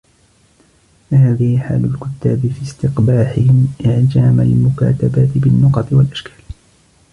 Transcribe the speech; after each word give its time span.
فَهَذِهِ 1.11 1.57
حَالُ 1.57 1.85
الْكُتَّابِ 1.85 2.39
فِي 2.47 2.61
اسْتِقْبَاحِهِمْ 2.61 3.67
إعْجَامِ 3.85 4.39
الْمُكَاتَبَاتِ 4.41 5.37
بِالنُّقَطِ 5.37 5.93
وَالْأَشْكَالِ 5.93 6.43